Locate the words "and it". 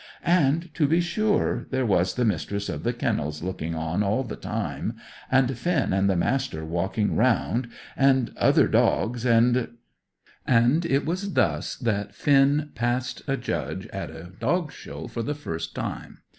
10.47-11.05